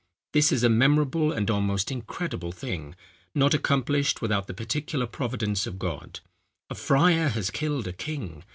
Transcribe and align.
This 0.33 0.51
is 0.51 0.63
a 0.63 0.67
memorable 0.69 1.31
and 1.31 1.47
almost 1.51 1.91
incredible 1.91 2.51
thing, 2.51 2.95
not 3.35 3.53
accomplished 3.53 4.19
without 4.19 4.47
the 4.47 4.53
particular 4.55 5.05
providence 5.05 5.67
of 5.67 5.77
God. 5.77 6.21
A 6.71 6.73
friar 6.73 7.27
has 7.27 7.51
killed 7.51 7.87
a 7.87 7.93
king. 7.93 8.43